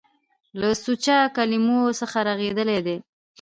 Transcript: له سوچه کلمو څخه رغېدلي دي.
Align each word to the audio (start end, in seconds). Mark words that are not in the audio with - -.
له 0.59 0.69
سوچه 0.83 1.17
کلمو 1.35 1.79
څخه 1.99 2.17
رغېدلي 2.29 2.79
دي. 2.85 2.97